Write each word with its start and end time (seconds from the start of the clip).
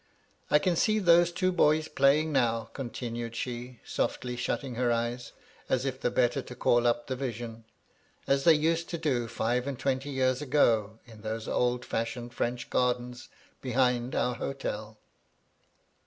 "I 0.49 0.57
can 0.57 0.75
see 0.75 0.97
those 0.97 1.31
two 1.31 1.51
boys 1.51 1.87
playing 1.87 2.31
now," 2.31 2.71
continued 2.73 3.35
she, 3.35 3.81
softly, 3.85 4.35
shutting 4.35 4.73
her 4.73 4.91
eyes, 4.91 5.31
as 5.69 5.85
if 5.85 5.99
the 5.99 6.09
better 6.09 6.41
to 6.41 6.55
call 6.55 6.87
up 6.87 7.05
the 7.05 7.15
vision," 7.15 7.65
as 8.25 8.43
they 8.43 8.55
used 8.55 8.89
to 8.89 8.97
do 8.97 9.27
five 9.27 9.67
and 9.67 9.77
twenty 9.77 10.09
years 10.09 10.41
ago 10.41 10.97
in 11.05 11.21
those 11.21 11.47
old 11.47 11.85
fashioned 11.85 12.33
French 12.33 12.71
gardens 12.71 13.29
behind 13.61 14.15
our 14.15 14.33
hotel. 14.33 14.97